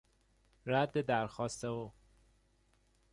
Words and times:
رد 0.65 0.91
درخواست 1.01 1.63
او 1.65 1.93